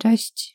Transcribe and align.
Cześć, 0.00 0.54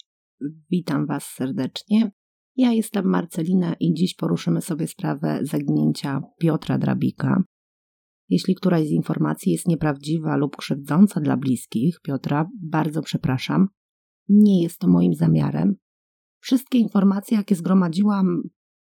witam 0.71 1.05
Was 1.05 1.23
serdecznie. 1.23 2.11
Ja 2.55 2.71
jestem 2.71 3.05
Marcelina 3.05 3.73
i 3.79 3.93
dziś 3.93 4.15
poruszymy 4.15 4.61
sobie 4.61 4.87
sprawę 4.87 5.39
zaginięcia 5.41 6.21
Piotra 6.39 6.77
Drabika. 6.77 7.43
Jeśli 8.29 8.55
któraś 8.55 8.87
z 8.87 8.91
informacji 8.91 9.51
jest 9.51 9.67
nieprawdziwa 9.67 10.37
lub 10.37 10.55
krzywdząca 10.55 11.21
dla 11.21 11.37
bliskich 11.37 11.99
Piotra, 12.01 12.49
bardzo 12.61 13.01
przepraszam. 13.01 13.67
Nie 14.29 14.63
jest 14.63 14.79
to 14.79 14.87
moim 14.87 15.13
zamiarem. 15.13 15.75
Wszystkie 16.39 16.77
informacje, 16.77 17.37
jakie 17.37 17.55
zgromadziłam 17.55 18.41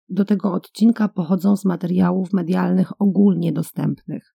do 0.08 0.24
tego 0.24 0.52
odcinka, 0.52 1.08
pochodzą 1.08 1.56
z 1.56 1.64
materiałów 1.64 2.32
medialnych 2.32 3.00
ogólnie 3.00 3.52
dostępnych. 3.52 4.34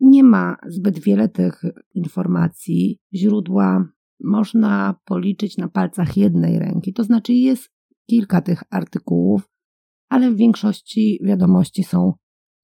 Nie 0.00 0.22
ma 0.22 0.56
zbyt 0.68 0.98
wiele 0.98 1.28
tych 1.28 1.62
informacji. 1.94 2.98
Źródła 3.14 3.93
można 4.20 4.94
policzyć 5.04 5.56
na 5.56 5.68
palcach 5.68 6.16
jednej 6.16 6.58
ręki. 6.58 6.92
To 6.92 7.04
znaczy, 7.04 7.32
jest 7.32 7.70
kilka 8.06 8.40
tych 8.40 8.62
artykułów, 8.70 9.50
ale 10.08 10.30
w 10.30 10.36
większości 10.36 11.20
wiadomości 11.24 11.84
są 11.84 12.12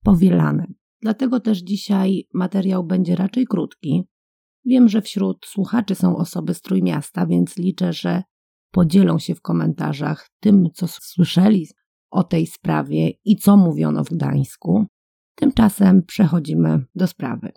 powielane. 0.05 0.66
Dlatego 1.02 1.41
też 1.41 1.59
dzisiaj 1.59 2.28
materiał 2.34 2.84
będzie 2.84 3.16
raczej 3.16 3.47
krótki. 3.47 4.02
Wiem, 4.65 4.89
że 4.89 5.02
wśród 5.02 5.47
słuchaczy 5.47 5.95
są 5.95 6.16
osoby 6.16 6.55
z 6.55 6.61
Trójmiasta, 6.61 7.27
więc 7.27 7.56
liczę, 7.56 7.92
że 7.92 8.23
podzielą 8.70 9.19
się 9.19 9.34
w 9.34 9.41
komentarzach 9.41 10.28
tym, 10.41 10.69
co 10.75 10.89
słyszeli 10.89 11.67
o 12.11 12.25
tej 12.25 12.47
sprawie 12.47 13.11
i 13.25 13.37
co 13.37 13.56
mówiono 13.56 14.05
w 14.05 14.09
Gdańsku. 14.09 14.87
Tymczasem 15.34 16.03
przechodzimy 16.03 16.84
do 16.95 17.06
sprawy. 17.06 17.53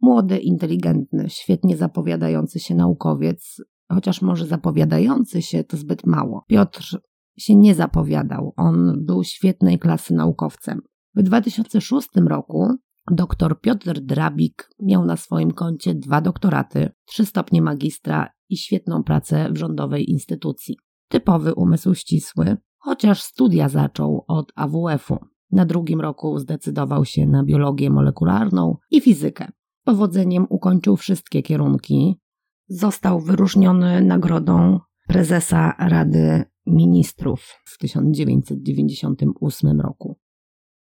Młody, 0.00 0.38
inteligentny, 0.38 1.24
świetnie 1.28 1.76
zapowiadający 1.76 2.60
się 2.60 2.74
naukowiec, 2.74 3.62
chociaż 3.92 4.22
może 4.22 4.46
zapowiadający 4.46 5.42
się 5.42 5.64
to 5.64 5.76
zbyt 5.76 6.06
mało. 6.06 6.44
Piotr 6.48 6.98
się 7.38 7.56
nie 7.56 7.74
zapowiadał. 7.74 8.52
On 8.56 9.04
był 9.04 9.24
świetnej 9.24 9.78
klasy 9.78 10.14
naukowcem. 10.14 10.80
W 11.14 11.22
2006 11.22 12.08
roku 12.28 12.68
dr 13.10 13.60
Piotr 13.60 14.00
Drabik 14.00 14.70
miał 14.82 15.04
na 15.04 15.16
swoim 15.16 15.50
koncie 15.50 15.94
dwa 15.94 16.20
doktoraty, 16.20 16.90
trzy 17.04 17.26
stopnie 17.26 17.62
magistra 17.62 18.28
i 18.48 18.56
świetną 18.56 19.02
pracę 19.02 19.48
w 19.52 19.56
rządowej 19.56 20.10
instytucji. 20.10 20.76
Typowy 21.08 21.54
umysł 21.54 21.94
ścisły, 21.94 22.56
chociaż 22.78 23.22
studia 23.22 23.68
zaczął 23.68 24.24
od 24.28 24.52
AWF-u. 24.54 25.18
Na 25.50 25.64
drugim 25.64 26.00
roku 26.00 26.38
zdecydował 26.38 27.04
się 27.04 27.26
na 27.26 27.44
biologię 27.44 27.90
molekularną 27.90 28.76
i 28.90 29.00
fizykę. 29.00 29.52
Powodzeniem 29.84 30.46
ukończył 30.48 30.96
wszystkie 30.96 31.42
kierunki. 31.42 32.20
Został 32.68 33.20
wyróżniony 33.20 34.02
nagrodą 34.02 34.80
prezesa 35.08 35.74
Rady 35.78 36.44
Ministrów 36.66 37.54
w 37.64 37.78
1998 37.78 39.80
roku. 39.80 40.18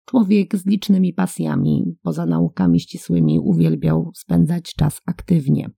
Człowiek 0.06 0.56
z 0.56 0.66
licznymi 0.66 1.14
pasjami, 1.14 1.98
poza 2.02 2.26
naukami 2.26 2.80
ścisłymi, 2.80 3.40
uwielbiał 3.40 4.12
spędzać 4.16 4.74
czas 4.76 5.02
aktywnie. 5.06 5.70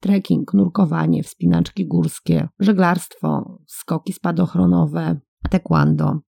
Trekking, 0.00 0.54
nurkowanie, 0.54 1.22
wspinaczki 1.22 1.86
górskie, 1.86 2.48
żeglarstwo, 2.58 3.58
skoki 3.66 4.12
spadochronowe, 4.12 5.20
taekwondo. 5.50 6.18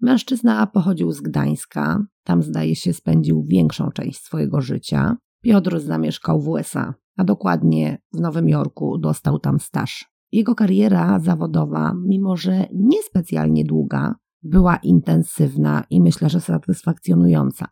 Mężczyzna 0.00 0.66
pochodził 0.66 1.12
z 1.12 1.20
Gdańska, 1.20 2.06
tam 2.24 2.42
zdaje 2.42 2.76
się 2.76 2.92
spędził 2.92 3.44
większą 3.44 3.90
część 3.90 4.20
swojego 4.20 4.60
życia. 4.60 5.16
Piotr 5.42 5.80
zamieszkał 5.80 6.40
w 6.40 6.48
USA, 6.48 6.94
a 7.16 7.24
dokładnie 7.24 7.98
w 8.12 8.20
Nowym 8.20 8.48
Jorku 8.48 8.98
dostał 8.98 9.38
tam 9.38 9.60
staż. 9.60 10.12
Jego 10.32 10.54
kariera 10.54 11.18
zawodowa, 11.18 11.94
mimo 12.04 12.36
że 12.36 12.66
niespecjalnie 12.74 13.64
długa, 13.64 14.14
była 14.42 14.76
intensywna 14.76 15.84
i 15.90 16.00
myślę, 16.00 16.28
że 16.28 16.40
satysfakcjonująca. 16.40 17.68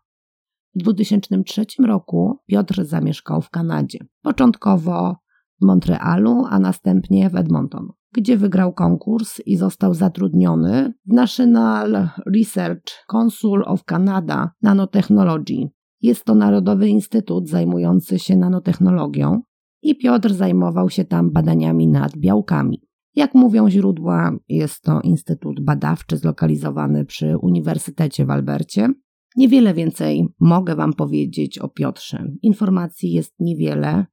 W 0.75 0.78
2003 0.78 1.65
roku 1.87 2.39
Piotr 2.47 2.84
zamieszkał 2.84 3.43
w 3.43 3.50
Kanadzie. 3.50 3.99
Początkowo 4.23 5.17
w 5.61 5.65
Montrealu, 5.65 6.44
a 6.50 6.59
następnie 6.59 7.31
w 7.31 7.37
Edmonton, 7.37 7.89
gdzie 8.12 8.37
wygrał 8.37 8.73
konkurs 8.73 9.41
i 9.47 9.56
został 9.56 9.94
zatrudniony 9.94 10.94
w 11.06 11.12
National 11.12 12.09
Research 12.37 13.06
Council 13.09 13.62
of 13.67 13.84
Canada 13.84 14.50
Nanotechnology. 14.62 15.69
Jest 16.03 16.25
to 16.25 16.34
Narodowy 16.34 16.88
Instytut 16.88 17.49
zajmujący 17.49 18.19
się 18.19 18.37
nanotechnologią 18.37 19.43
i 19.83 19.97
Piotr 19.97 20.33
zajmował 20.33 20.91
się 20.91 21.05
tam 21.05 21.31
badaniami 21.31 21.88
nad 21.88 22.16
białkami. 22.16 22.83
Jak 23.15 23.34
mówią 23.34 23.71
źródła, 23.71 24.37
jest 24.49 24.83
to 24.83 25.00
instytut 25.00 25.61
badawczy 25.61 26.16
zlokalizowany 26.16 27.05
przy 27.05 27.38
Uniwersytecie 27.38 28.27
w 28.27 28.31
Albercie. 28.31 28.88
Niewiele 29.37 29.75
więcej 29.75 30.27
mogę 30.41 30.77
Wam 30.77 30.93
powiedzieć 30.93 31.59
o 31.59 31.69
Piotrze. 31.69 32.32
Informacji 32.43 33.12
jest 33.12 33.34
niewiele. 33.41 34.06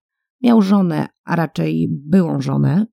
Miał 0.44 0.62
żonę, 0.62 1.08
a 1.25 1.36
raczej 1.36 1.88
byłą 1.92 2.42
żonę 2.42 2.86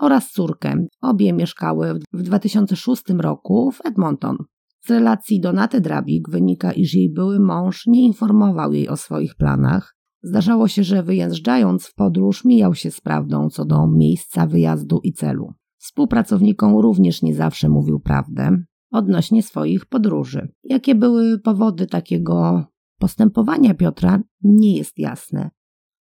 oraz 0.00 0.30
córkę. 0.30 0.86
Obie 1.00 1.32
mieszkały 1.32 1.98
w 2.12 2.22
2006 2.22 3.02
roku 3.18 3.70
w 3.70 3.86
Edmonton. 3.86 4.36
Z 4.84 4.90
relacji 4.90 5.40
Donaty 5.40 5.80
Drabik 5.80 6.30
wynika, 6.30 6.72
iż 6.72 6.94
jej 6.94 7.12
były 7.12 7.40
mąż 7.40 7.86
nie 7.86 8.06
informował 8.06 8.72
jej 8.72 8.88
o 8.88 8.96
swoich 8.96 9.34
planach. 9.34 9.96
Zdarzało 10.22 10.68
się, 10.68 10.84
że 10.84 11.02
wyjeżdżając 11.02 11.86
w 11.86 11.94
podróż 11.94 12.44
mijał 12.44 12.74
się 12.74 12.90
z 12.90 13.00
prawdą 13.00 13.50
co 13.50 13.64
do 13.64 13.86
miejsca 13.86 14.46
wyjazdu 14.46 15.00
i 15.02 15.12
celu. 15.12 15.52
Współpracownikom 15.78 16.76
również 16.76 17.22
nie 17.22 17.34
zawsze 17.34 17.68
mówił 17.68 18.00
prawdę 18.00 18.62
odnośnie 18.92 19.42
swoich 19.42 19.86
podróży. 19.86 20.48
Jakie 20.64 20.94
były 20.94 21.38
powody 21.38 21.86
takiego 21.86 22.64
postępowania 22.98 23.74
Piotra, 23.74 24.22
nie 24.42 24.76
jest 24.76 24.98
jasne. 24.98 25.50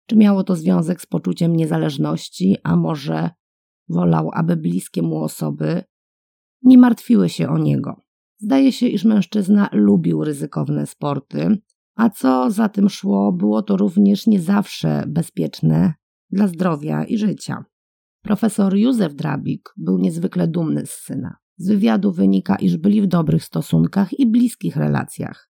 Czy 0.07 0.17
miało 0.17 0.45
to 0.45 0.57
związek 0.57 1.01
z 1.01 1.07
poczuciem 1.07 1.57
niezależności, 1.57 2.57
a 2.63 2.77
może 2.77 3.31
wolał, 3.89 4.31
aby 4.33 4.57
bliskie 4.57 5.03
mu 5.03 5.23
osoby 5.23 5.83
nie 6.63 6.79
martwiły 6.79 7.29
się 7.29 7.49
o 7.49 7.59
niego. 7.59 8.03
Zdaje 8.43 8.73
się, 8.73 8.87
iż 8.89 9.05
mężczyzna 9.05 9.69
lubił 9.73 10.25
ryzykowne 10.25 10.87
sporty, 10.87 11.59
a 11.97 12.11
co 12.11 12.51
za 12.51 12.69
tym 12.69 12.89
szło, 12.89 13.33
było 13.33 13.63
to 13.63 13.77
również 13.77 14.27
nie 14.27 14.41
zawsze 14.41 15.05
bezpieczne 15.09 15.95
dla 16.31 16.47
zdrowia 16.49 17.05
i 17.05 17.19
życia. 17.19 17.65
Profesor 18.23 18.77
Józef 18.77 19.15
Drabik 19.15 19.75
był 19.77 19.99
niezwykle 19.99 20.49
dumny 20.49 20.87
z 20.87 20.91
syna. 20.91 21.37
Z 21.57 21.69
wywiadu 21.69 22.13
wynika, 22.13 22.57
iż 22.57 22.77
byli 22.77 23.03
w 23.03 23.07
dobrych 23.07 23.45
stosunkach 23.45 24.19
i 24.19 24.27
bliskich 24.27 24.77
relacjach. 24.77 25.51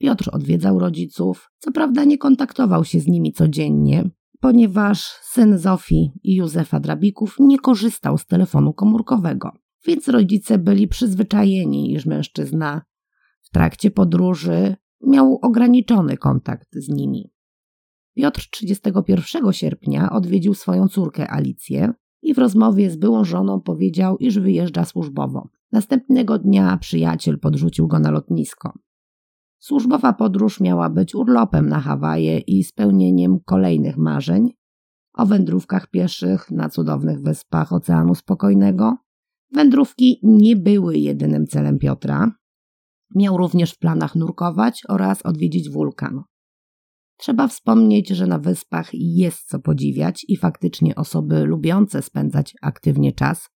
Piotr 0.00 0.30
odwiedzał 0.32 0.78
rodziców, 0.78 1.50
co 1.58 1.72
prawda 1.72 2.04
nie 2.04 2.18
kontaktował 2.18 2.84
się 2.84 3.00
z 3.00 3.06
nimi 3.06 3.32
codziennie, 3.32 4.10
ponieważ 4.40 5.00
syn 5.22 5.58
Zofii 5.58 6.12
i 6.22 6.34
Józefa 6.34 6.80
Drabików 6.80 7.36
nie 7.38 7.58
korzystał 7.58 8.18
z 8.18 8.26
telefonu 8.26 8.72
komórkowego, 8.72 9.52
więc 9.86 10.08
rodzice 10.08 10.58
byli 10.58 10.88
przyzwyczajeni, 10.88 11.92
iż 11.92 12.06
mężczyzna 12.06 12.82
w 13.42 13.50
trakcie 13.50 13.90
podróży 13.90 14.76
miał 15.06 15.38
ograniczony 15.42 16.16
kontakt 16.16 16.68
z 16.72 16.88
nimi. 16.88 17.32
Piotr 18.14 18.50
31 18.50 19.52
sierpnia 19.52 20.10
odwiedził 20.10 20.54
swoją 20.54 20.88
córkę 20.88 21.30
Alicję 21.30 21.92
i 22.22 22.34
w 22.34 22.38
rozmowie 22.38 22.90
z 22.90 22.96
byłą 22.96 23.24
żoną 23.24 23.60
powiedział, 23.60 24.16
iż 24.16 24.38
wyjeżdża 24.38 24.84
służbowo. 24.84 25.48
Następnego 25.72 26.38
dnia 26.38 26.76
przyjaciel 26.76 27.38
podrzucił 27.38 27.88
go 27.88 27.98
na 27.98 28.10
lotnisko. 28.10 28.72
Służbowa 29.58 30.12
podróż 30.12 30.60
miała 30.60 30.90
być 30.90 31.14
urlopem 31.14 31.68
na 31.68 31.80
Hawaje 31.80 32.38
i 32.38 32.64
spełnieniem 32.64 33.40
kolejnych 33.44 33.96
marzeń 33.96 34.52
o 35.14 35.26
wędrówkach 35.26 35.90
pieszych 35.90 36.50
na 36.50 36.68
cudownych 36.68 37.20
wyspach 37.20 37.72
Oceanu 37.72 38.14
Spokojnego. 38.14 38.96
Wędrówki 39.52 40.20
nie 40.22 40.56
były 40.56 40.98
jedynym 40.98 41.46
celem 41.46 41.78
Piotra. 41.78 42.32
Miał 43.14 43.36
również 43.36 43.72
w 43.72 43.78
planach 43.78 44.14
nurkować 44.14 44.82
oraz 44.88 45.22
odwiedzić 45.22 45.70
wulkan. 45.70 46.22
Trzeba 47.16 47.48
wspomnieć, 47.48 48.08
że 48.08 48.26
na 48.26 48.38
wyspach 48.38 48.90
jest 48.92 49.48
co 49.48 49.58
podziwiać 49.58 50.24
i 50.28 50.36
faktycznie 50.36 50.94
osoby 50.94 51.44
lubiące 51.44 52.02
spędzać 52.02 52.54
aktywnie 52.62 53.12
czas 53.12 53.50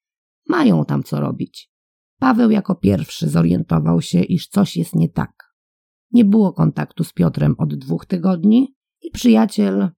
mają 0.49 0.85
tam 0.85 1.03
co 1.03 1.21
robić. 1.21 1.71
Paweł 2.19 2.51
jako 2.51 2.75
pierwszy 2.75 3.29
zorientował 3.29 4.03
się, 4.03 4.23
iż 4.23 4.49
coś 4.49 4.77
jest 4.77 4.95
nie 4.95 5.09
tak. 5.09 5.33
Nie 6.11 6.25
było 6.25 6.53
kontaktu 6.53 7.05
z 7.05 7.13
Piotrem 7.13 7.55
od 7.59 7.75
dwóch 7.75 8.07
tygodni 8.07 8.75
i 9.03 9.11
przyjaciel 9.11 9.91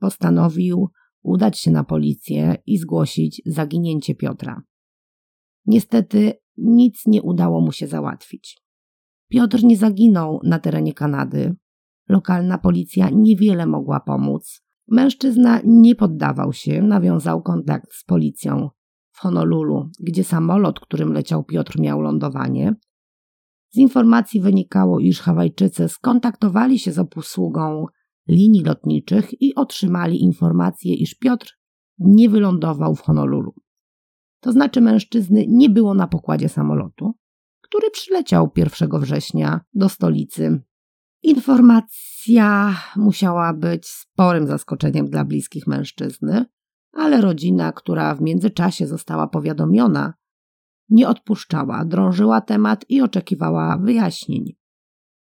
postanowił 0.00 0.88
udać 1.22 1.58
się 1.58 1.70
na 1.70 1.84
policję 1.84 2.56
i 2.66 2.78
zgłosić 2.78 3.42
zaginięcie 3.46 4.14
Piotra. 4.14 4.62
Niestety 5.66 6.32
nic 6.56 7.06
nie 7.06 7.22
udało 7.22 7.60
mu 7.60 7.72
się 7.72 7.86
załatwić. 7.86 8.58
Piotr 9.28 9.64
nie 9.64 9.76
zaginął 9.76 10.40
na 10.44 10.58
terenie 10.58 10.92
Kanady. 10.92 11.56
Lokalna 12.08 12.58
policja 12.58 13.10
niewiele 13.10 13.66
mogła 13.66 14.00
pomóc. 14.00 14.62
Mężczyzna 14.88 15.60
nie 15.64 15.94
poddawał 15.94 16.52
się, 16.52 16.82
nawiązał 16.82 17.42
kontakt 17.42 17.94
z 17.94 18.04
policją 18.04 18.70
w 19.10 19.18
Honolulu, 19.20 19.90
gdzie 20.00 20.24
samolot, 20.24 20.80
którym 20.80 21.12
leciał 21.12 21.44
Piotr, 21.44 21.80
miał 21.80 22.00
lądowanie. 22.00 22.74
Z 23.70 23.76
informacji 23.76 24.40
wynikało, 24.40 25.00
iż 25.00 25.20
Hawajczycy 25.20 25.88
skontaktowali 25.88 26.78
się 26.78 26.92
z 26.92 26.98
obsługą 26.98 27.86
linii 28.28 28.64
lotniczych 28.64 29.42
i 29.42 29.54
otrzymali 29.54 30.22
informację, 30.22 30.94
iż 30.94 31.14
Piotr 31.14 31.58
nie 31.98 32.28
wylądował 32.28 32.94
w 32.94 33.00
Honolulu. 33.00 33.54
To 34.40 34.52
znaczy 34.52 34.80
mężczyzny 34.80 35.44
nie 35.48 35.70
było 35.70 35.94
na 35.94 36.06
pokładzie 36.06 36.48
samolotu, 36.48 37.14
który 37.60 37.90
przyleciał 37.90 38.50
1 38.56 39.00
września 39.00 39.60
do 39.74 39.88
stolicy. 39.88 40.62
Informacja 41.22 42.76
musiała 42.96 43.52
być 43.54 43.86
sporym 43.86 44.46
zaskoczeniem 44.46 45.06
dla 45.06 45.24
bliskich 45.24 45.66
mężczyzny, 45.66 46.44
ale 46.92 47.20
rodzina, 47.20 47.72
która 47.72 48.14
w 48.14 48.20
międzyczasie 48.20 48.86
została 48.86 49.26
powiadomiona, 49.26 50.14
nie 50.88 51.08
odpuszczała, 51.08 51.84
drążyła 51.84 52.40
temat 52.40 52.84
i 52.88 53.02
oczekiwała 53.02 53.78
wyjaśnień. 53.78 54.56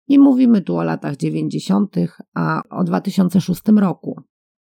Nie 0.08 0.20
mówimy 0.20 0.62
tu 0.62 0.78
o 0.78 0.84
latach 0.84 1.18
90., 1.18 1.96
a 2.34 2.62
o 2.70 2.84
2006 2.84 3.62
roku, 3.78 4.22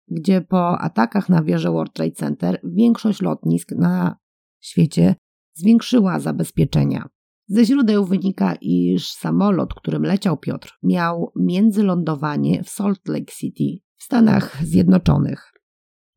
gdzie 0.07 0.41
po 0.41 0.79
atakach 0.79 1.29
na 1.29 1.43
wieżę 1.43 1.71
World 1.71 1.93
Trade 1.93 2.11
Center 2.11 2.59
większość 2.63 3.21
lotnisk 3.21 3.71
na 3.71 4.17
świecie 4.65 5.15
zwiększyła 5.53 6.19
zabezpieczenia. 6.19 7.09
Ze 7.47 7.65
źródeł 7.65 8.05
wynika, 8.05 8.55
iż 8.61 9.11
samolot, 9.11 9.73
którym 9.73 10.03
leciał 10.03 10.37
Piotr, 10.37 10.77
miał 10.83 11.31
międzylądowanie 11.35 12.63
w 12.63 12.69
Salt 12.69 13.07
Lake 13.07 13.33
City 13.33 13.83
w 13.95 14.03
Stanach 14.03 14.63
Zjednoczonych. 14.63 15.51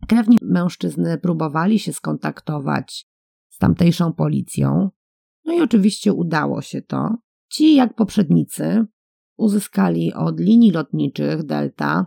Krewni 0.08 0.38
mężczyzny 0.42 1.18
próbowali 1.18 1.78
się 1.78 1.92
skontaktować 1.92 3.06
z 3.48 3.58
tamtejszą 3.58 4.12
policją, 4.12 4.90
no 5.44 5.52
i 5.52 5.60
oczywiście 5.60 6.12
udało 6.12 6.62
się 6.62 6.82
to. 6.82 7.16
Ci, 7.50 7.74
jak 7.74 7.94
poprzednicy, 7.94 8.86
uzyskali 9.36 10.14
od 10.14 10.40
linii 10.40 10.70
lotniczych 10.70 11.42
Delta 11.44 12.06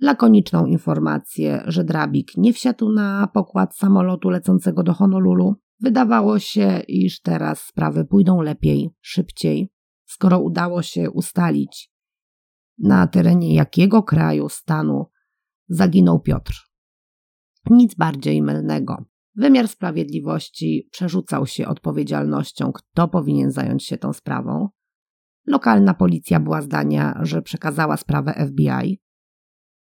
lakoniczną 0.00 0.66
informację, 0.66 1.62
że 1.66 1.84
Drabik 1.84 2.36
nie 2.36 2.52
wsiadł 2.52 2.92
na 2.92 3.26
pokład 3.26 3.76
samolotu 3.76 4.30
lecącego 4.30 4.82
do 4.82 4.92
Honolulu. 4.94 5.54
Wydawało 5.80 6.38
się, 6.38 6.82
iż 6.88 7.20
teraz 7.20 7.60
sprawy 7.60 8.04
pójdą 8.04 8.40
lepiej, 8.40 8.90
szybciej, 9.00 9.72
skoro 10.06 10.38
udało 10.38 10.82
się 10.82 11.10
ustalić, 11.10 11.92
na 12.78 13.06
terenie 13.06 13.54
jakiego 13.54 14.02
kraju, 14.02 14.48
stanu 14.48 15.06
zaginął 15.68 16.20
Piotr. 16.20 16.54
Nic 17.70 17.94
bardziej 17.94 18.42
mylnego. 18.42 19.04
Wymiar 19.34 19.68
sprawiedliwości 19.68 20.88
przerzucał 20.92 21.46
się 21.46 21.68
odpowiedzialnością, 21.68 22.72
kto 22.72 23.08
powinien 23.08 23.52
zająć 23.52 23.84
się 23.84 23.98
tą 23.98 24.12
sprawą. 24.12 24.68
Lokalna 25.46 25.94
policja 25.94 26.40
była 26.40 26.62
zdania, 26.62 27.18
że 27.22 27.42
przekazała 27.42 27.96
sprawę 27.96 28.46
FBI. 28.46 29.00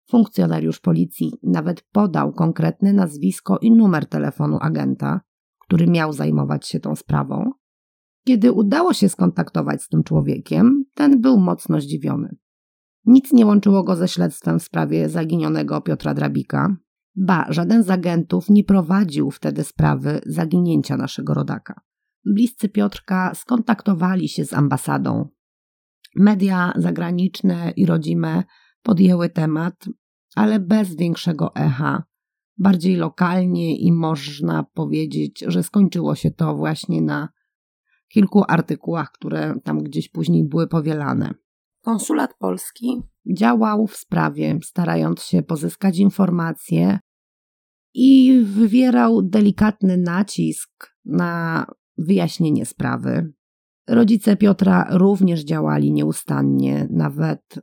Funkcjonariusz 0.09 0.79
policji 0.79 1.33
nawet 1.43 1.81
podał 1.81 2.33
konkretne 2.33 2.93
nazwisko 2.93 3.57
i 3.61 3.71
numer 3.71 4.05
telefonu 4.05 4.57
agenta, 4.61 5.21
który 5.59 5.87
miał 5.87 6.13
zajmować 6.13 6.67
się 6.67 6.79
tą 6.79 6.95
sprawą. 6.95 7.51
Kiedy 8.25 8.51
udało 8.51 8.93
się 8.93 9.09
skontaktować 9.09 9.83
z 9.83 9.87
tym 9.87 10.03
człowiekiem, 10.03 10.85
ten 10.93 11.21
był 11.21 11.37
mocno 11.37 11.81
zdziwiony. 11.81 12.35
Nic 13.05 13.33
nie 13.33 13.45
łączyło 13.45 13.83
go 13.83 13.95
ze 13.95 14.07
śledztwem 14.07 14.59
w 14.59 14.63
sprawie 14.63 15.09
zaginionego 15.09 15.81
Piotra 15.81 16.13
Drabika. 16.13 16.75
Ba, 17.15 17.45
żaden 17.49 17.83
z 17.83 17.89
agentów 17.89 18.49
nie 18.49 18.63
prowadził 18.63 19.31
wtedy 19.31 19.63
sprawy 19.63 20.21
zaginięcia 20.25 20.97
naszego 20.97 21.33
rodaka. 21.33 21.81
Bliscy 22.25 22.69
Piotrka 22.69 23.31
skontaktowali 23.35 24.29
się 24.29 24.45
z 24.45 24.53
ambasadą. 24.53 25.29
Media 26.15 26.73
zagraniczne 26.75 27.73
i 27.75 27.85
rodzime 27.85 28.43
podjęły 28.83 29.29
temat, 29.29 29.89
ale 30.35 30.59
bez 30.59 30.95
większego 30.95 31.55
echa 31.55 32.03
bardziej 32.57 32.95
lokalnie 32.95 33.77
i 33.77 33.91
można 33.91 34.63
powiedzieć, 34.73 35.43
że 35.47 35.63
skończyło 35.63 36.15
się 36.15 36.31
to 36.31 36.55
właśnie 36.55 37.01
na 37.01 37.29
kilku 38.07 38.43
artykułach, 38.47 39.11
które 39.11 39.55
tam 39.63 39.83
gdzieś 39.83 40.09
później 40.09 40.47
były 40.47 40.67
powielane. 40.67 41.33
Konsulat 41.81 42.33
polski 42.39 43.01
działał 43.37 43.87
w 43.87 43.97
sprawie, 43.97 44.59
starając 44.63 45.23
się 45.23 45.43
pozyskać 45.43 45.97
informacje 45.97 46.99
i 47.93 48.41
wywierał 48.43 49.21
delikatny 49.21 49.97
nacisk 49.97 50.95
na 51.05 51.65
wyjaśnienie 51.97 52.65
sprawy. 52.65 53.33
Rodzice 53.87 54.37
Piotra 54.37 54.87
również 54.89 55.43
działali 55.43 55.93
nieustannie, 55.93 56.87
nawet 56.91 57.59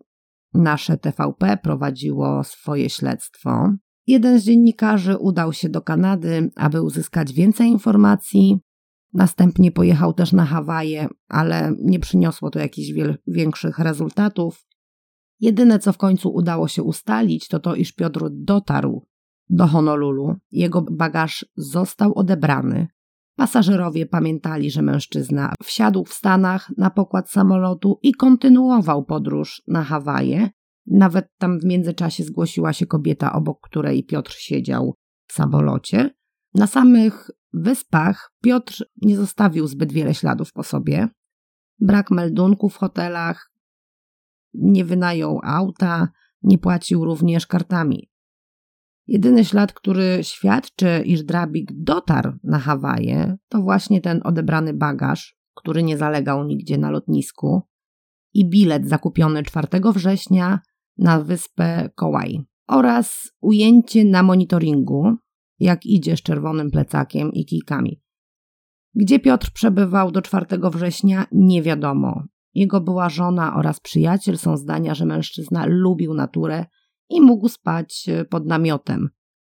nasze 0.55 0.99
TVP 0.99 1.57
prowadziło 1.63 2.45
swoje 2.45 2.91
śledztwo. 2.91 3.73
Jeden 4.07 4.41
z 4.41 4.45
dziennikarzy 4.45 5.17
udał 5.17 5.53
się 5.53 5.69
do 5.69 5.83
Kanady, 5.83 6.51
aby 6.57 6.83
uzyskać 6.83 7.33
więcej 7.33 7.69
informacji. 7.69 8.61
Następnie 9.13 9.73
pojechał 9.73 10.13
też 10.13 10.33
na 10.33 10.45
Hawaje, 10.45 11.09
ale 11.29 11.73
nie 11.83 11.99
przyniosło 11.99 12.51
to 12.51 12.59
jakichś 12.59 12.93
większych 13.27 13.79
rezultatów. 13.79 14.67
Jedyne, 15.41 15.79
co 15.79 15.93
w 15.93 15.99
końcu 15.99 16.35
udało 16.35 16.69
się 16.69 16.83
ustalić, 16.83 17.49
to 17.49 17.59
to, 17.59 17.75
iż 17.75 17.93
Piotr 17.93 18.29
dotarł 18.31 19.07
do 19.51 19.67
Honolulu. 19.67 20.37
Jego 20.51 20.83
bagaż 20.83 21.47
został 21.57 22.15
odebrany. 22.15 22.89
Pasażerowie 23.37 24.07
pamiętali, 24.07 24.71
że 24.71 24.83
mężczyzna 24.83 25.53
wsiadł 25.63 26.05
w 26.05 26.13
Stanach 26.13 26.71
na 26.77 26.91
pokład 26.91 27.31
samolotu 27.31 27.99
i 28.03 28.13
kontynuował 28.13 29.05
podróż 29.05 29.63
na 29.67 29.85
Hawaje, 29.85 30.51
nawet 30.87 31.29
tam 31.39 31.61
w 31.61 31.65
międzyczasie 31.65 32.25
zgłosiła 32.25 32.73
się 32.73 32.87
kobieta, 32.87 33.33
obok 33.33 33.59
której 33.61 34.05
Piotr 34.05 34.33
siedział 34.33 34.95
w 35.27 35.33
samolocie. 35.33 36.11
Na 36.55 36.67
samych 36.67 37.31
wyspach 37.53 38.33
Piotr 38.43 38.85
nie 39.03 39.17
zostawił 39.17 39.67
zbyt 39.67 39.93
wiele 39.93 40.15
śladów 40.15 40.53
po 40.53 40.63
sobie. 40.63 41.09
Brak 41.81 42.11
meldunków 42.11 42.75
w 42.75 42.79
hotelach, 42.79 43.53
nie 44.55 44.85
wynajął 44.85 45.41
auta, 45.45 46.09
nie 46.43 46.59
płacił 46.59 47.05
również 47.05 47.47
kartami. 47.47 48.11
Jedyny 49.07 49.45
ślad, 49.45 49.73
który 49.73 50.19
świadczy, 50.23 51.03
iż 51.05 51.23
Drabik 51.23 51.71
dotarł 51.75 52.33
na 52.45 52.59
Hawaje, 52.59 53.37
to 53.49 53.63
właśnie 53.63 54.01
ten 54.01 54.21
odebrany 54.25 54.75
bagaż, 54.75 55.37
który 55.55 55.83
nie 55.83 55.99
zalegał 55.99 56.45
nigdzie 56.45 56.79
na 56.79 56.91
lotnisku, 56.91 57.63
i 58.35 58.51
bilet 58.51 58.89
zakupiony 58.89 59.43
4 59.43 59.69
września 59.95 60.61
na 60.99 61.21
wyspę 61.21 61.91
Kauai 61.97 62.45
oraz 62.69 63.33
ujęcie 63.41 64.05
na 64.05 64.23
monitoringu, 64.23 65.17
jak 65.59 65.87
idzie 65.87 66.17
z 66.17 66.23
czerwonym 66.23 66.71
plecakiem 66.71 67.33
i 67.33 67.45
kijkami. 67.45 68.01
Gdzie 68.95 69.19
Piotr 69.19 69.51
przebywał 69.53 70.11
do 70.11 70.23
4 70.23 70.47
września, 70.73 71.27
nie 71.33 71.63
wiadomo. 71.63 72.25
Jego 72.55 72.81
była 72.81 73.09
żona 73.09 73.57
oraz 73.57 73.81
przyjaciel 73.81 74.39
są 74.39 74.57
zdania, 74.57 74.95
że 74.95 75.07
mężczyzna 75.07 75.67
lubił 75.67 76.15
naturę 76.15 76.67
i 77.11 77.21
mógł 77.21 77.49
spać 77.49 78.07
pod 78.31 78.47
namiotem, 78.47 79.09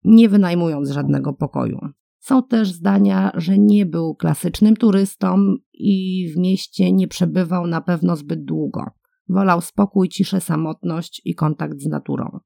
nie 0.04 0.30
wynajmując 0.30 0.90
żadnego 0.90 1.34
pokoju. 1.34 1.80
Są 2.20 2.44
też 2.44 2.72
zdania, 2.72 3.32
że 3.36 3.58
nie 3.58 3.86
był 3.86 4.16
klasycznym 4.16 4.76
turystą 4.76 5.56
i 5.74 6.28
w 6.34 6.38
mieście 6.38 6.92
nie 6.92 7.08
przebywał 7.08 7.68
na 7.68 7.82
pewno 7.82 8.16
zbyt 8.16 8.46
długo. 8.46 8.86
Wolał 9.30 9.62
spokój, 9.62 10.10
ciszę, 10.10 10.42
samotność 10.42 11.22
i 11.26 11.36
kontakt 11.36 11.82
z 11.82 11.86
naturą. 11.86 12.40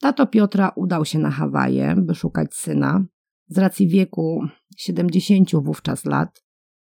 Tato 0.00 0.26
Piotra 0.26 0.72
udał 0.76 1.04
się 1.04 1.18
na 1.18 1.30
Hawaje, 1.30 1.96
by 1.98 2.14
szukać 2.14 2.54
syna. 2.54 3.04
Z 3.48 3.58
racji 3.58 3.88
wieku 3.88 4.40
70 4.76 5.50
wówczas 5.54 6.04
lat, 6.04 6.44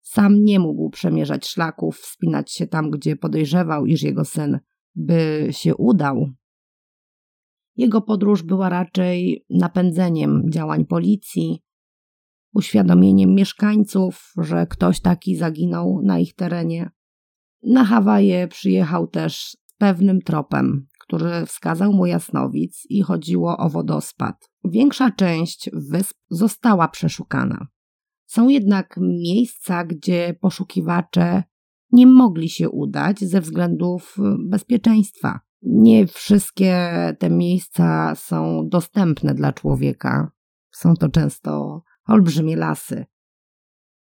sam 0.02 0.44
nie 0.44 0.60
mógł 0.60 0.90
przemierzać 0.90 1.48
szlaków, 1.48 1.98
wspinać 1.98 2.52
się 2.52 2.68
tam, 2.68 2.92
gdzie 2.92 3.16
podejrzewał, 3.16 3.86
iż 3.86 4.04
jego 4.04 4.26
syn 4.26 4.60
by 4.96 5.48
się 5.52 5.76
udał. 5.76 6.30
Jego 7.76 8.02
podróż 8.02 8.44
była 8.44 8.70
raczej 8.70 9.46
napędzeniem 9.50 10.44
działań 10.50 10.86
policji, 10.86 11.62
uświadomieniem 12.54 13.36
mieszkańców, 13.36 14.34
że 14.38 14.68
ktoś 14.68 15.00
taki 15.00 15.36
zaginął 15.36 16.02
na 16.04 16.20
ich 16.20 16.36
terenie. 16.36 16.92
Na 17.64 17.86
Hawaje 17.86 18.48
przyjechał 18.48 19.08
też 19.08 19.58
pewnym 19.78 20.22
tropem, 20.22 20.88
który 21.00 21.46
wskazał 21.46 21.94
mu 21.94 22.06
jasnowic 22.06 22.84
i 22.90 23.02
chodziło 23.02 23.58
o 23.58 23.70
wodospad. 23.70 24.50
Większa 24.66 25.12
część 25.12 25.70
wysp 25.74 26.18
została 26.30 26.88
przeszukana. 26.88 27.68
Są 28.26 28.50
jednak 28.50 29.00
miejsca, 29.02 29.84
gdzie 29.84 30.36
poszukiwacze 30.42 31.44
nie 31.92 32.08
mogli 32.08 32.50
się 32.50 32.70
udać 32.70 33.20
ze 33.20 33.42
względów 33.42 34.16
bezpieczeństwa. 34.50 35.40
Nie 35.66 36.08
wszystkie 36.08 36.90
te 37.20 37.30
miejsca 37.30 38.16
są 38.16 38.68
dostępne 38.70 39.34
dla 39.34 39.54
człowieka. 39.54 40.32
Są 40.72 40.96
to 40.96 41.10
często 41.10 41.84
olbrzymie 42.08 42.56
lasy. 42.56 43.06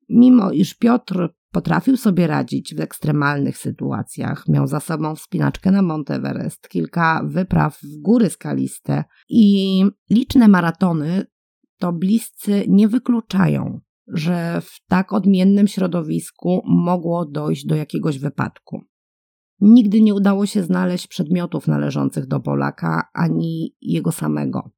Mimo 0.09 0.51
iż 0.51 0.73
Piotr 0.73 1.29
potrafił 1.51 1.97
sobie 1.97 2.27
radzić 2.27 2.75
w 2.75 2.79
ekstremalnych 2.79 3.57
sytuacjach, 3.57 4.47
miał 4.47 4.67
za 4.67 4.79
sobą 4.79 5.15
wspinaczkę 5.15 5.71
na 5.71 5.81
Monteverest, 5.81 6.69
kilka 6.69 7.21
wypraw 7.25 7.79
w 7.81 8.01
góry 8.01 8.29
skaliste 8.29 9.03
i 9.29 9.83
liczne 10.09 10.47
maratony, 10.47 11.25
to 11.79 11.93
bliscy 11.93 12.65
nie 12.67 12.87
wykluczają, 12.87 13.79
że 14.07 14.61
w 14.61 14.85
tak 14.87 15.13
odmiennym 15.13 15.67
środowisku 15.67 16.61
mogło 16.65 17.25
dojść 17.25 17.65
do 17.65 17.75
jakiegoś 17.75 18.19
wypadku. 18.19 18.81
Nigdy 19.59 20.01
nie 20.01 20.13
udało 20.13 20.45
się 20.45 20.63
znaleźć 20.63 21.07
przedmiotów 21.07 21.67
należących 21.67 22.27
do 22.27 22.39
Polaka 22.39 23.09
ani 23.13 23.75
jego 23.81 24.11
samego. 24.11 24.71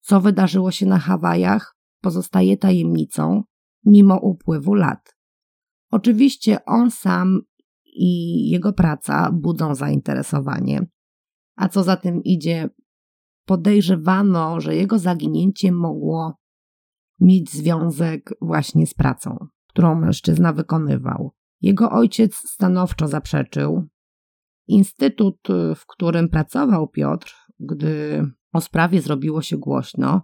Co 0.00 0.20
wydarzyło 0.20 0.70
się 0.70 0.86
na 0.86 0.98
Hawajach, 0.98 1.76
pozostaje 2.00 2.56
tajemnicą, 2.56 3.42
mimo 3.84 4.18
upływu 4.18 4.74
lat. 4.74 5.16
Oczywiście 5.90 6.64
on 6.64 6.90
sam 6.90 7.40
i 7.84 8.42
jego 8.50 8.72
praca 8.72 9.30
budzą 9.32 9.74
zainteresowanie, 9.74 10.86
a 11.56 11.68
co 11.68 11.82
za 11.82 11.96
tym 11.96 12.22
idzie, 12.24 12.68
podejrzewano, 13.44 14.60
że 14.60 14.76
jego 14.76 14.98
zaginięcie 14.98 15.72
mogło 15.72 16.34
mieć 17.20 17.50
związek 17.50 18.34
właśnie 18.40 18.86
z 18.86 18.94
pracą, 18.94 19.36
którą 19.68 19.94
mężczyzna 19.94 20.52
wykonywał. 20.52 21.32
Jego 21.60 21.90
ojciec 21.90 22.34
stanowczo 22.34 23.08
zaprzeczył. 23.08 23.88
Instytut, 24.68 25.48
w 25.76 25.86
którym 25.86 26.28
pracował 26.28 26.88
Piotr, 26.88 27.34
gdy 27.60 28.22
o 28.52 28.60
sprawie 28.60 29.00
zrobiło 29.00 29.42
się 29.42 29.56
głośno, 29.56 30.22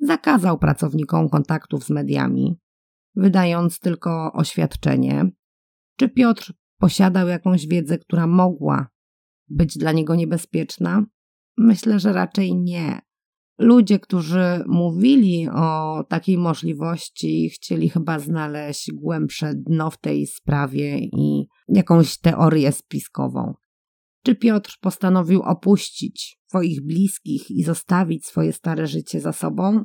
zakazał 0.00 0.58
pracownikom 0.58 1.28
kontaktów 1.28 1.84
z 1.84 1.90
mediami, 1.90 2.56
wydając 3.14 3.80
tylko 3.80 4.32
oświadczenie. 4.32 5.30
Czy 5.96 6.08
Piotr 6.08 6.52
posiadał 6.78 7.28
jakąś 7.28 7.66
wiedzę, 7.66 7.98
która 7.98 8.26
mogła 8.26 8.86
być 9.48 9.78
dla 9.78 9.92
niego 9.92 10.14
niebezpieczna? 10.14 11.04
Myślę, 11.58 11.98
że 11.98 12.12
raczej 12.12 12.56
nie. 12.56 13.00
Ludzie, 13.58 13.98
którzy 13.98 14.64
mówili 14.66 15.48
o 15.48 16.04
takiej 16.08 16.38
możliwości, 16.38 17.50
chcieli 17.50 17.88
chyba 17.88 18.18
znaleźć 18.18 18.92
głębsze 18.92 19.54
dno 19.54 19.90
w 19.90 19.98
tej 19.98 20.26
sprawie 20.26 20.98
i 20.98 21.46
jakąś 21.68 22.18
teorię 22.18 22.72
spiskową. 22.72 23.54
Czy 24.26 24.34
Piotr 24.34 24.78
postanowił 24.80 25.42
opuścić 25.42 26.38
swoich 26.46 26.86
bliskich 26.86 27.50
i 27.50 27.62
zostawić 27.62 28.26
swoje 28.26 28.52
stare 28.52 28.86
życie 28.86 29.20
za 29.20 29.32
sobą? 29.32 29.84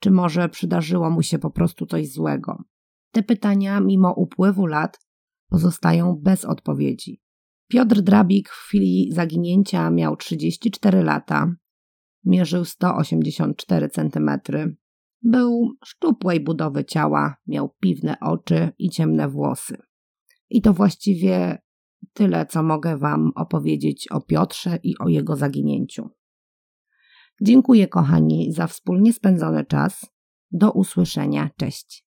Czy 0.00 0.10
może 0.10 0.48
przydarzyło 0.48 1.10
mu 1.10 1.22
się 1.22 1.38
po 1.38 1.50
prostu 1.50 1.86
coś 1.86 2.12
złego? 2.12 2.64
Te 3.10 3.22
pytania, 3.22 3.80
mimo 3.80 4.12
upływu 4.12 4.66
lat, 4.66 4.98
pozostają 5.48 6.16
bez 6.22 6.44
odpowiedzi. 6.44 7.20
Piotr 7.68 8.00
Drabik 8.00 8.48
w 8.48 8.66
chwili 8.66 9.12
zaginięcia 9.12 9.90
miał 9.90 10.16
34 10.16 11.02
lata, 11.02 11.54
mierzył 12.24 12.64
184 12.64 13.88
cm. 13.88 14.30
Był 15.22 15.72
szczupłej 15.84 16.40
budowy 16.40 16.84
ciała, 16.84 17.36
miał 17.46 17.74
piwne 17.80 18.16
oczy 18.20 18.70
i 18.78 18.90
ciemne 18.90 19.28
włosy. 19.28 19.76
I 20.50 20.62
to 20.62 20.72
właściwie 20.72 21.65
tyle, 22.12 22.46
co 22.46 22.62
mogę 22.62 22.96
Wam 22.96 23.32
opowiedzieć 23.34 24.08
o 24.10 24.20
Piotrze 24.20 24.78
i 24.82 24.98
o 24.98 25.08
jego 25.08 25.36
zaginięciu. 25.36 26.10
Dziękuję, 27.40 27.88
kochani, 27.88 28.52
za 28.52 28.66
wspólnie 28.66 29.12
spędzony 29.12 29.64
czas. 29.64 30.06
Do 30.50 30.72
usłyszenia. 30.72 31.50
Cześć. 31.56 32.05